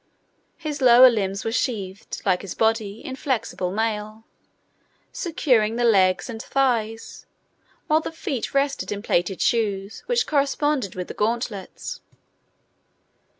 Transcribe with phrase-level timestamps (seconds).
[0.57, 4.23] His lower limbs were sheathed, like his body, in flexible mail,
[5.13, 7.27] securing the legs and thighs,
[7.85, 12.01] while the feet rested in plated shoes, which corresponded with the gauntlets.